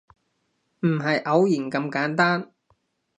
[0.79, 2.51] 唔係偶然咁簡單